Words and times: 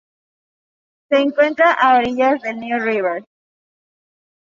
Se 1.09 1.19
encuentra 1.19 1.73
a 1.73 1.99
orillas 1.99 2.41
del 2.41 2.59
new 2.59 2.79
River. 2.79 3.23